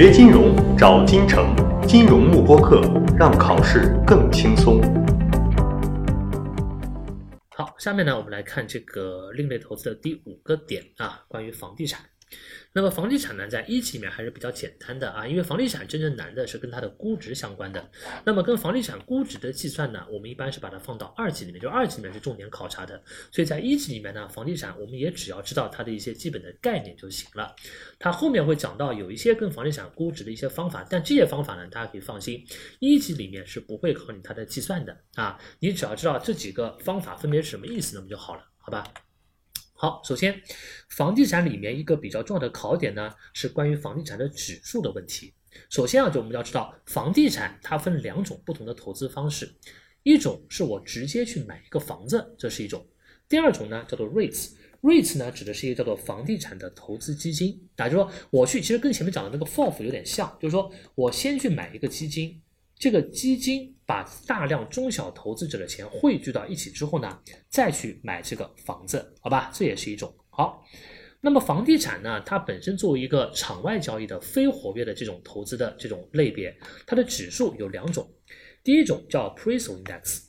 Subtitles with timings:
[0.00, 2.80] 学金融找金城，金融慕播课，
[3.18, 4.80] 让考试更轻松。
[7.56, 12.00] 好，下面呢，我们来看这个另类投资的第五个点啊，关于房地产。
[12.78, 17.90] 那么房地产呢，在一级里面还是比较简单的啊，因为房地产真正难的是跟它的估值相关的。
[18.24, 23.02] 那么跟房地产估值的计算呢，我们一般是把它放到二级里面，就二级里面是重点考察的。
[23.32, 27.52] 所以在一级里面呢，房地产我们也只要知道它的一些基本的概念就行了。
[27.98, 32.46] 它后面会讲到有一些跟房地产估值的一些方法，但这些方法呢，大家可以放心，
[32.78, 35.36] 一级里面是不会考你它的计算的啊。
[35.58, 38.84] 你只要知道这几个方法分别是什么意思，那么就好了，好吧？
[39.80, 40.42] 好，首先，
[40.88, 45.32] 房地产里面一个比较重要的考点呢，是关于房地产的指数的问题。
[45.70, 49.54] 首先啊，就我们要知道，房地产它分两种不同的投资方式，
[50.02, 52.80] 一种是我直接去买一个房子，这是一种；
[53.28, 57.68] 第二种呢，叫做 REITs，REITs 呢指的是一个叫做房地产的投资基金。
[57.76, 62.42] 啊，就说我去，其实跟前面讲的那个 FOF 有点像，就是说我先去买一个基金。
[62.78, 69.50] 这个基金把大量中小投资者的钱汇聚到一起之后呢，再去买这个房子，好吧？
[69.52, 70.64] 这也是一种好。
[71.20, 76.56] 那么房地产呢，它本身作为一个场外交易的非活跃的这种投资的这种类别，
[76.86, 78.08] 它的指数有两种，
[78.62, 80.20] 第一种叫 Appraisal Index，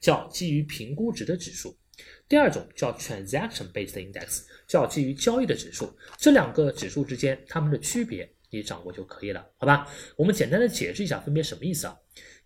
[0.00, 1.70] 叫基于评估值的指数；
[2.28, 5.96] 第二种叫 Transaction Based Index，叫基于交易的指数。
[6.18, 8.28] 这两个指数之间它们的区别。
[8.50, 9.88] 你掌握就可以了，好吧？
[10.16, 11.96] 我们简单的解释一下，分别什么意思啊？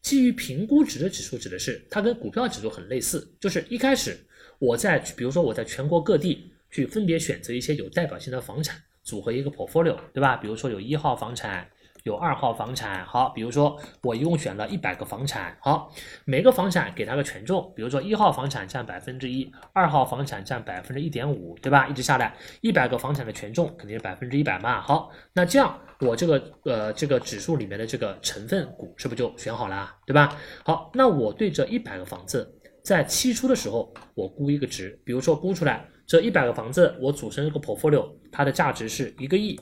[0.00, 4.16] 基于评估值的指数指的是它跟股票指数很类似，就是一开始
[4.58, 10.36] 我在比如说我在全国各地去分别选择一些有代表性的房产，组合一个 portfolio，对吧？
[10.36, 11.68] 比如说有一号房产。
[12.04, 15.90] 有二号房产，好，比如说我一共选了一百个房产，好，
[16.26, 21.88] 每个房产给它个权重，比如说一号房产占百分之一，二号房产占百分之一点五，对吧？
[21.88, 30.36] 一直下来，一百个房产的权重肯定是百分之一百嘛，好，那这样我这个呃这个指数里面的这个成分股是不是就选好了，对吧？
[30.62, 39.58] 好，那我对这一百个房子在期初的时候我估一个值，比如说估出来这一百个房子我组成一个 portfolio，它的价值是一个亿，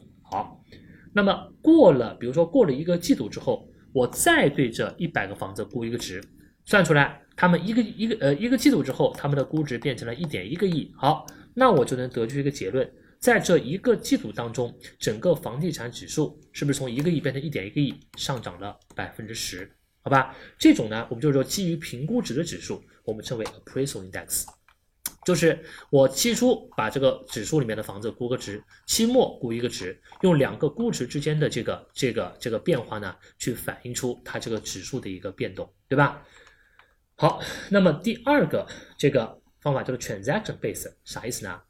[1.15, 6.23] 那么过了，比如说过了一个季度之后，我再对这一百个房子估一个值，
[6.65, 10.91] 算出来，他们一个一个呃一个季度之后，他们的估值变成了一点一个亿。
[10.97, 19.71] 好，那我就能得出一个结论，在这一个季度当中，整个房地产指数是不是从一个亿变成一点一个亿，上涨了百分之十？
[20.01, 24.47] 好吧，这种呢，我们就是说基于评估值的指数，我们称为 appraisal index。
[25.25, 36.27] 就是我期初把这个指数里面的房子估个值，期末估一个值，用两个估值之间的这个这个这个变化呢，去反映出它这个指数的一个变动，对吧？
[37.15, 37.41] 好，
[37.71, 38.67] 那么第二个
[38.99, 41.61] 这个方法叫做 transaction base，啥意思呢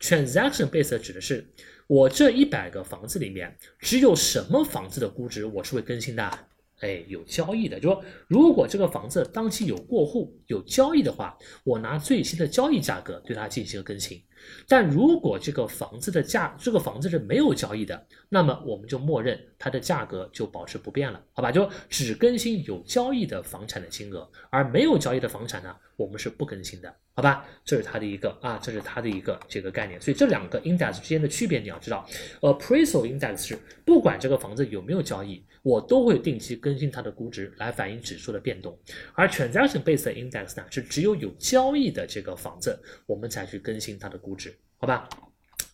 [0.00, 1.46] ？transaction base 指的是
[1.86, 6.46] 我这一百个房子里面，只有什么房子的估值我是会更新的。
[6.82, 14.20] 哎，有交易的，就说如果这个房子当期有过户、有交易的话，我拿最新的交易价格对它进行更新。
[14.68, 21.50] 但如果这个房子的价，这个房子是没有交易的，那么我们就默认它的价格就保持不变了，好吧？
[21.52, 27.44] 就只更新有交易的房产的金额，而没有交易的房产呢，我们是不更新的，好吧？
[27.64, 30.00] 这是它的一个啊，这是它的一个这个概念。
[30.00, 32.06] 所以这两个 index 之间的区别你要知道
[32.40, 35.44] ，appraisal index 是不管这个房子有没有交易。
[35.62, 38.76] 我都会定期更新它的估值来反映指数的变动，
[39.14, 42.76] 而 transaction based index 呢是只有有交易的这个房子，
[43.06, 45.08] 我们才去更新它的估值，好吧？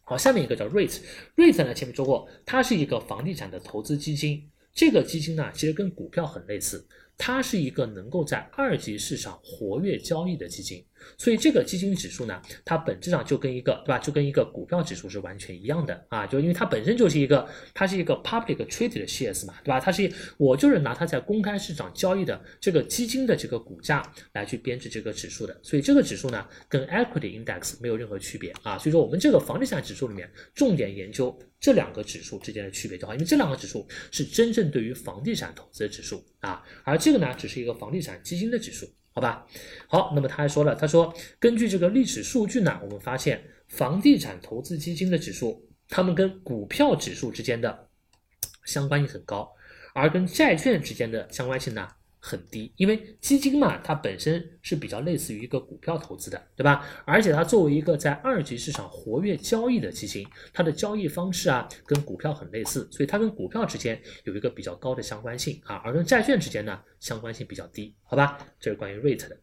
[0.05, 6.87] 好，下面一个叫 REIT，REIT 呢前面说过，它是一个房地产的投资基金，这个基金呢其实跟股票很类似。
[7.19, 10.85] 它是一个能够在二级市场活跃交易的基金，
[11.17, 19.81] 所以这个基金指数呢，它本质上就跟一个对吧，就跟一个股票指数是完全一样的啊，就因为它本身就是一个，它是一个 public traded shares 嘛，对吧？
[19.81, 38.89] 它是我就是拿它在公开市场交易的这个基金的这个股价来去编制这个指数的，所以这个指数呢，跟 equity index 没有任何区别啊，所以说我们这个房地产指数里面重点研究这两个指数之间的区别就好，因为这两个指数是真正对于房地产投资的指数啊，而这个呢，只是一个房地产基金的指数，
[39.19, 39.45] 好吧？
[39.89, 47.89] 好，那么他还说了，他说根据这个历史数据呢，我们发现房地产投资基金的指数，它们跟股票指数之间的
[48.65, 49.51] 相关性很高，
[49.93, 51.89] 而跟债券之间的相关性呢？
[52.21, 56.85] 很低，因为基金嘛，它本身是比较类似于一个股票投资的，对吧？
[57.05, 68.39] 而且它作为一个在二级市场活跃交易的基金，它的交易方式啊，跟股票很类似，所以它跟股票之间有一个比较高的相关性啊，而跟债券之间呢，相关性比较低，好吧？
[68.59, 69.39] 这是关于 rate 的。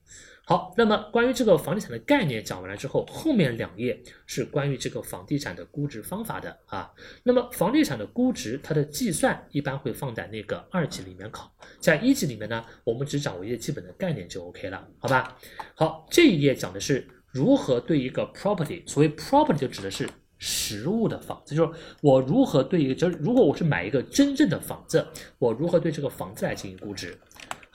[0.47, 6.93] 好，那么关于这个房地产的概念讲完了之后，后面两页是关于这个房地产的估值方法的啊。
[7.23, 15.35] 那么房地产的估值，它的计算一般会放在那个二级里面考，在一级里面呢，我们只掌握一些基本的概念就 OK 了，好吧？
[15.73, 20.07] 好，这一页讲的是如何对一个 property，所谓 property 就指的是
[20.37, 25.07] 实物的房子，就是我如何对一个，就如果我是买一个真正的房子，
[25.39, 27.17] 我如何对这个房子来进行估值。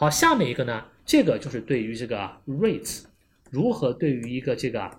[0.01, 0.83] 好，下面一个呢？
[1.05, 2.17] 这个就是对于这个
[2.47, 3.03] REITs
[3.51, 4.91] 如何对于一个这个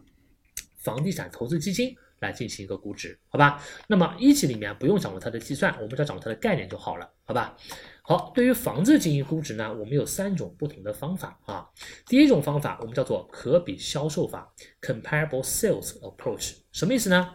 [0.83, 3.59] 房地产投资基金来进行一个估值，好吧？
[3.87, 7.57] 那么一级里面不用掌握它的计算，我们只要掌握它的概念就好了，好吧？
[8.03, 11.67] 好，对于房子进行估值呢，我们有三种不同的方法啊。
[12.05, 14.53] 第一种方法我们叫做可比销售法
[14.83, 17.33] （Comparable Sales Approach），什么意思呢？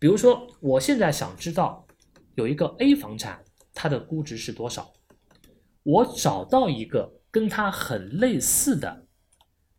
[0.00, 1.86] 比如说，我现在想知道
[2.34, 4.92] 有一个 A 房产，它的估值是多少，
[5.86, 7.14] 我找到一个。
[7.28, 9.08] 跟它很类似的，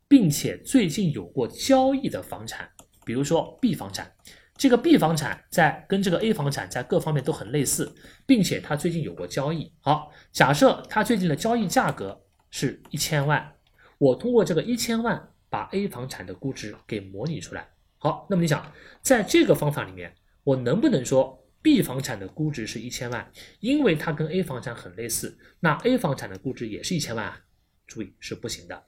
[0.07, 2.69] 并且最近有过交易的房产，
[3.03, 4.11] 比如说 B 房产，
[4.55, 7.91] 这个 B 房产在跟这个 A 房产在各方面都很类似，
[8.27, 9.73] 并且它最近有过交易。
[9.79, 12.21] 好，假设它最近的交易价格
[12.51, 13.55] 是一千万，
[13.97, 17.67] 我通过这个一千万把 A 房产的估值给模拟出来。
[17.97, 18.71] 好，那么你想，
[19.01, 20.13] 在这个方法里面，
[20.43, 23.29] 我能不能说？B 房产的估值是一千万，
[23.59, 27.41] 因为它跟 A 房产很类似，那 A 房产的估值也是一千万？
[27.85, 28.85] 注意是不行的，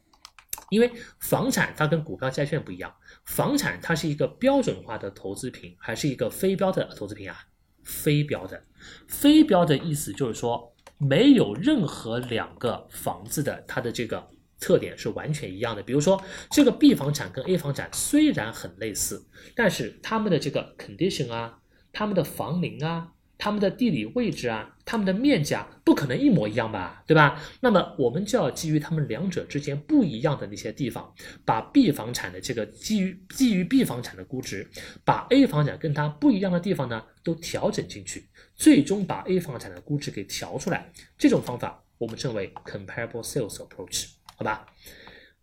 [0.70, 0.90] 因为
[1.20, 2.96] 房产它跟股票、债券不一样，
[3.26, 7.38] 房产它是一个标准化的投资品，还是一个非标的投资品啊？
[7.84, 8.64] 非标的，
[9.10, 14.26] 非标的意思就是说，没有任何两个房子的它的这个
[14.58, 15.84] 特点是完全一样的。
[15.84, 21.60] 比如说，这个 B 房产跟 A 房产虽然很类似，但是它们的这个 condition 啊。
[21.92, 27.42] 他们的房龄啊，他们的地理位置啊，他们的面积啊，不可能一模一样吧，对吧？
[27.62, 31.14] 那么我们就要基于他们两者之间不一样的那些地方，
[31.46, 34.70] 把 B 房产的这个基于基于 B 房产的估值，
[35.06, 40.92] 把 A 房产跟它不一样的地方呢都调整进去，最终把 A 房产的估值给调出来。
[41.18, 44.68] 这种方法我们称为 comparable sales approach，好吧？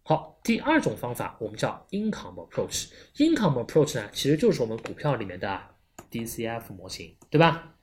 [0.02, 2.88] 好，第二种方法我们叫 income approach。
[3.16, 5.75] income approach 呢，其实就是我们股票里面的。
[6.10, 7.74] DCF 模型，对吧？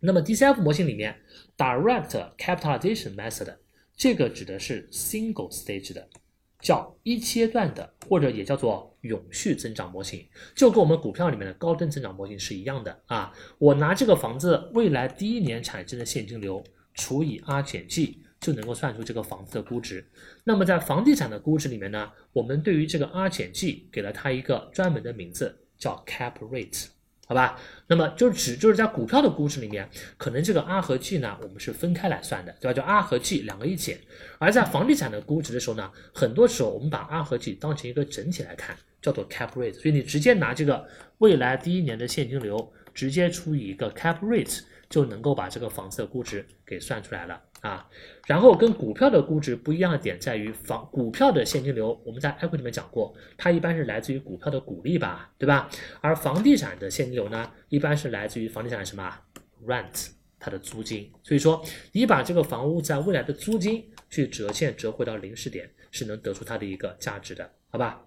[0.00, 1.20] 那么 DCF 模型里面
[1.56, 3.56] ，Direct Capitalization Method
[3.96, 6.08] 这个指的是 Single Stage 的，
[6.58, 10.26] 叫一阶段的，或者也叫做永续增长模型，
[10.56, 13.32] 就跟我们股票里面的高增增长模型是一样的啊。
[13.58, 16.64] 我拿这个房子未来第一年产生的现金流
[16.94, 20.04] 除以 R 减 G，就能够算出这个房子的估值。
[20.42, 26.86] 那么在房地产的估值里面呢，我们对于这个 R 减 G 给了它一个专门的名字，叫 Cap Rate。
[27.28, 29.88] 好吧，那么就指就是在股票的估值里面，
[30.18, 32.74] 可能这个 R 和 G 呢，我们是分开来算的，对吧？
[32.74, 33.98] 就 R 和 G 两个一减。
[34.38, 39.74] 而在房地产的估值的时候呢，很多时候我们把 R 和 G 当成一个整体来看，叫做 Cap Rate。
[39.74, 40.86] 所以你直接拿这个
[41.18, 44.60] 未来第一年的现金流，直接除以一个 Cap Rate，
[44.90, 47.40] 就能够把这个房子的估值给算出来了。
[47.62, 47.88] 啊，
[48.26, 55.70] 然后跟股票的估值不一样的点在于，房股票的现金流，我们在 A 股里面讲过，它一般是来自于股票的股利吧，对吧？
[56.00, 59.16] 而房地产的现金流呢，一般是来自于房地产什么
[59.64, 60.08] rent
[60.40, 61.08] 它的租金。
[61.22, 68.04] 所以说，你把这个房屋在未来的租金去折现折回到零时点，是能得出它的一个价值的，好吧？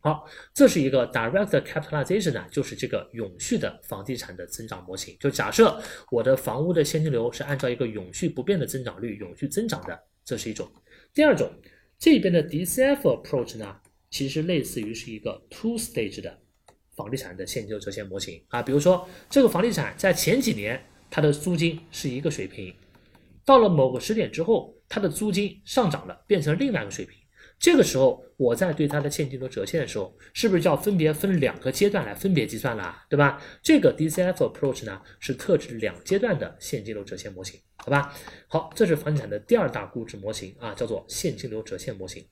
[0.00, 5.16] 好，这是一个 direct capitalization 呢，就是这个永续的房地产的增长模型。
[5.20, 5.80] 就假设
[6.10, 10.68] 我的房屋的现金流是按照一个永续不变的增长率永续增长的，这是一种。
[11.14, 11.50] 第二种，
[11.98, 13.76] 这边的 DCF approach 呢，
[14.10, 16.36] 其实类似于是一个 two stage 的
[16.96, 18.60] 房地产的现金流折现模型啊。
[18.60, 22.74] 比如说，这个房地产在前几年它的租金是一个水平，
[23.44, 27.21] 到了某个时点之后，它的租金上涨了，变成另外一个水平。
[27.62, 33.40] 这个时候，我在对它的现金流折现的时候，是不是就要分别分两个阶段来分别计算了，对吧？
[33.62, 38.12] 这个 DCF approach 呢，是特指两阶段的现金流折现模型，好吧？
[38.48, 42.26] 好，这是房地产的第二大估值模型啊，叫做现金流折现模型。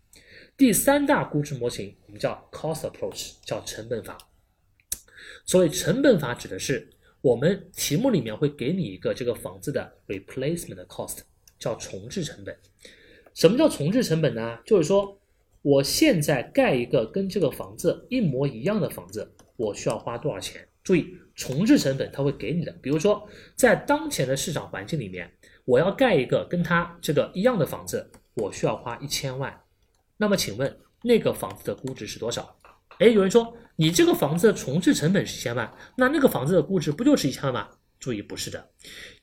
[0.56, 4.18] 第三大估值模型我们叫 cost approach，叫成本法。
[5.46, 11.18] 所谓成本法，指的是我们题目里面会给你一个这个房子的 replacement cost，
[11.56, 12.58] 叫重置成本。
[13.32, 14.58] 什么叫重置成本呢？
[14.66, 15.16] 就是说。
[15.62, 20.66] 我现在盖一个跟这个房子一模一样的房子，我需要花多少钱？
[20.82, 22.72] 注意重置成本，它会给你的。
[22.80, 25.30] 比如说，在当前的市场环境里面，
[25.66, 29.60] 我要盖一个跟它这个一样的房子，我需要花一千万。
[30.16, 32.56] 那么，请问那个房子的估值是多少？
[32.98, 37.68] 哎，有人说你这个房子的重置成本是一千万，那那个房子的估值不就是一千万吗？
[38.00, 38.70] 注意不是的，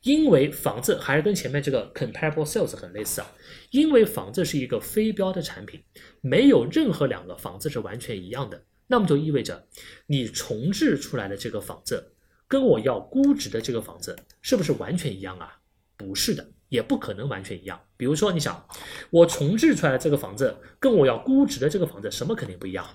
[0.02, 3.30] 因为房子还是跟前面这个 comparable sales 很类似啊，
[3.72, 5.82] 因为房子是一个非标的产品，
[6.20, 9.66] 没有任何两个房子是完全一样的，那么就意味着
[10.06, 12.12] 你重置出来的这个房子
[12.46, 15.58] 跟我要估值的这个房子是不是完全一样啊？
[15.96, 17.80] 不是的，也不可能完全一样。
[17.96, 18.64] 比如说，你想
[19.10, 22.86] 我重置出来的这个房子跟我要估值的这个房子什么肯定不一样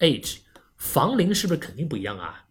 [0.00, 0.38] ？age
[0.76, 2.47] 房龄是不是肯定不一样啊？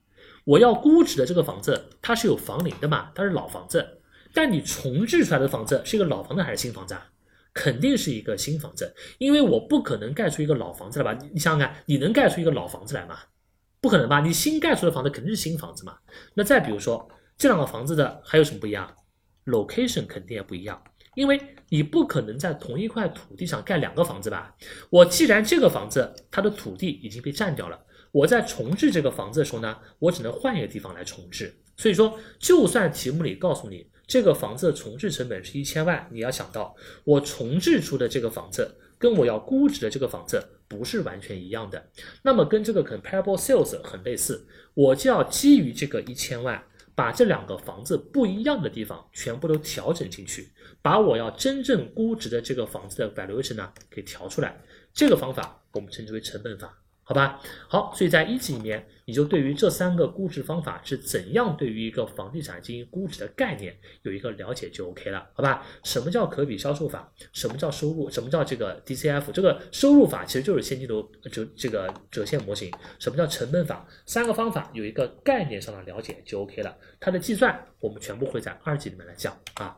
[0.47, 3.11] 我要估值的这个房子，它是有房龄的嘛？
[3.13, 3.85] 它是老房子，
[4.33, 7.05] 但你重置出来的房子是一个老房子还是新房子啊？
[7.53, 11.19] 肯定是一个新房子，因为我不可能盖出一个老房子来吧？
[11.33, 13.17] 你想想看，你能盖出一个老房子来吗？
[13.81, 14.21] 不可能吧？
[14.21, 15.97] 你新盖出的房子肯定是新房子嘛？
[16.33, 18.89] 那再比如说这两个房子的还有什么不一样
[19.47, 20.81] ？location 肯定也不一样，
[21.15, 24.55] 因为你不可能在同一块土地上盖两个房子吧？
[24.89, 27.77] 我既然这个房子它的土地已经被占掉了。
[28.11, 31.53] 我在重置这个房子的时候呢，我只能换一个地方来重置。
[31.75, 41.87] 所以说，就算题目里告诉你这个房子的重置成本是一千万，你要想到我重置出的这个房子跟我要估值的这个房子不是完全一样的。
[42.23, 46.63] 那么跟这个 comparable sales 很类似，我就要基于这个一千万，
[46.95, 50.49] 把这两个房子不一样的地方全部都调整进去，
[50.81, 54.59] 把我要真正估值的这个房子的 valuation 呢给调出来。
[54.93, 56.75] 这个方法我们称之为成本法。
[57.09, 65.65] 好吧，好，所以在一级里面，你就对于这三个估值方法是怎样对于一个房地产进行估值的概念有一个了解就 OK 了，好吧？
[65.85, 67.09] 什么叫可比销售法？
[67.31, 68.09] 什么叫收入？
[68.09, 69.31] 什么叫这个 DCF？
[69.31, 72.69] 这个收入法其实就是现金流折这个折现模型。
[72.99, 73.87] 什么叫成本法？
[74.05, 76.77] 三个方法有一个概念上的了解就 OK 了。
[76.99, 79.77] 它的计算我们全部会在二级里面来讲啊。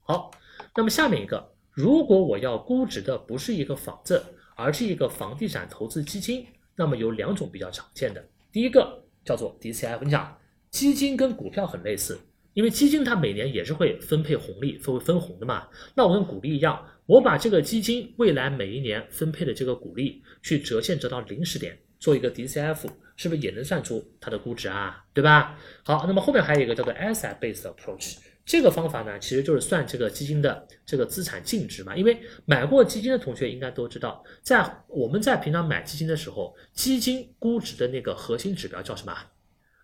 [0.00, 0.30] 好，
[0.74, 4.24] 那么下面一个，如果我要估值的不是一个房子。
[4.58, 10.02] 而是一个房地产投资基金，那么有两种比较常见的，第一个叫做 DCF。
[10.02, 10.36] 你想，
[10.68, 12.18] 基金跟股票很类似，
[12.54, 15.68] 因为基金它每年也是会分配红利、分为分红的嘛。
[15.94, 25.04] 那我跟股利一样，我把这个基金未来每一年分配的这个股利去折现折到零时点，做一个 DCF，是不是也能算出它的估值啊？
[25.14, 25.56] 对吧？
[25.84, 28.16] 好，那么后面还有一个叫做 Asset Based Approach。
[28.48, 31.94] 这个方法呢，其实就是算这个基金的这个资产净值嘛。
[31.94, 39.14] 因为买过基金的同学应该都知道，在我们在平常买基金的时候，基金估值的那个核心指标叫什么？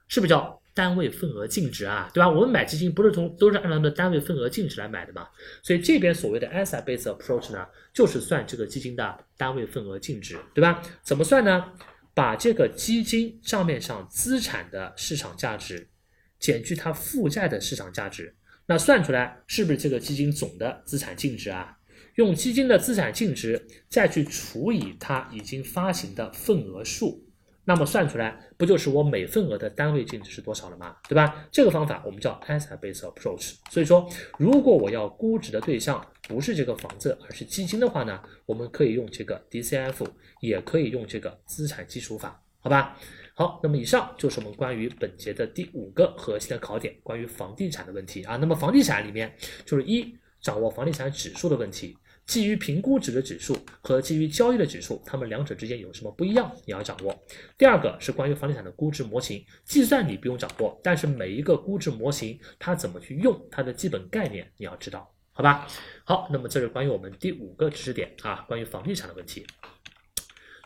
[0.09, 2.11] 是不是叫单位份额净值啊？
[2.15, 2.31] 对吧？
[2.31, 5.29] 我们买基金不是从都是按照那单位份额净值来买的嘛？
[5.63, 10.83] 所以这边所谓的 asset based approach 呢，就是算这个基金的单位份额净值，对吧？
[11.03, 11.71] 怎么算呢？
[12.15, 15.87] 把这个基金账面上资产的市场价值
[16.39, 18.35] 减去它负债的市场价值。
[18.67, 21.79] 那算出来是不是这个基金总的资产净值啊？
[22.17, 27.25] 用基金的资产净值再去除以它已经发行的份额数，
[27.65, 30.97] 那么算出来不就是我每份额的单位净值是多少了吗？
[31.09, 31.45] 对吧？
[31.51, 33.55] 这个方法我们叫 asset based approach。
[33.69, 40.07] 所以说，如果我要估值的对象不是这个房子，而是基金的话呢，我们可以用这个 DCF，
[40.41, 42.97] 也可以用这个资产基础法，好吧？
[43.35, 48.37] 好，那么以上就是我们关于本节的第五个核心的考点，关于房地产的问题啊。
[48.37, 49.31] 那么房地产里面
[49.67, 51.95] 就是一掌握房地产指数的问题，
[52.25, 57.15] 基于评估值的指数和基于交易的指数，它们两者之间有什么不一样，你要掌握。
[57.59, 65.67] 第二个是关于房地产的估值模型，计算你不用掌握，但是每一个估值模型它怎么去用，它的基本概念你要知道，好吧？
[66.05, 69.45] 好，那么这是关于我们第五个知识点啊，关于房地产的问题。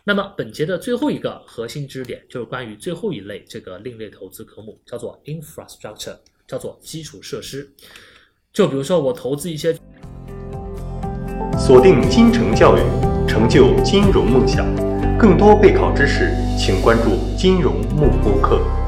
[0.05, 6.15] 那么本节的最后一个核心知识点就是关于最后一类这个另类投资科目，叫做 infrastructure，
[6.47, 7.69] 叫做基础设施。
[8.51, 9.77] 就比如说我投资一些，
[11.57, 12.79] 锁定金城教育，
[13.27, 14.65] 成就金融梦想。
[15.19, 18.78] 更多备考知识，请关注金融幕布课。